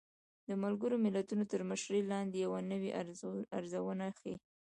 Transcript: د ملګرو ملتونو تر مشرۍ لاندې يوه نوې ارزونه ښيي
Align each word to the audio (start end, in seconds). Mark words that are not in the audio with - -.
د 0.47 0.49
ملګرو 0.63 0.95
ملتونو 1.05 1.43
تر 1.51 1.61
مشرۍ 1.71 2.01
لاندې 2.11 2.37
يوه 2.45 2.59
نوې 2.71 2.89
ارزونه 3.57 4.05
ښيي 4.17 4.35